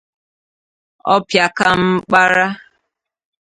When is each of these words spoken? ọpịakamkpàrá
ọpịakamkpàrá 1.13 2.45